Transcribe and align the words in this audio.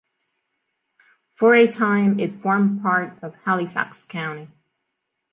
For 1.33 1.53
a 1.53 1.67
time 1.67 2.19
it 2.19 2.33
formed 2.33 2.81
part 2.81 3.21
of 3.21 3.35
Halifax 3.43 4.03
County. 4.03 4.47